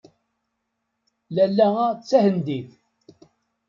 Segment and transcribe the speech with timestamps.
[1.35, 2.69] Lalla-a d tahendit.